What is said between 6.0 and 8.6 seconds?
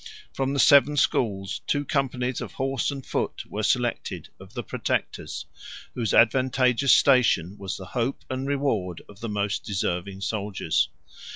advantageous station was the hope and